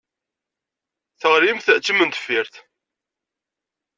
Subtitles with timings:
[1.19, 2.55] Teɣlimt d timendeffirt.